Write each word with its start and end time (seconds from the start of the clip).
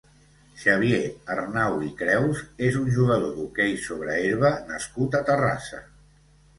Xavier 0.61 1.01
Arnau 1.33 1.75
i 1.89 1.91
Creus 2.01 2.43
és 2.71 2.79
un 2.81 2.89
jugador 2.97 3.39
d'hoquei 3.39 3.79
sobre 3.87 4.19
herba 4.27 4.55
nascut 4.75 5.23
a 5.23 5.27
Terrassa. 5.33 5.89